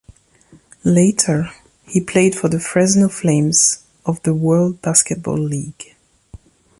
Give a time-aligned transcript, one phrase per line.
[0.83, 1.51] Later,
[1.85, 5.95] he played for the Fresno Flames of the World Basketball League.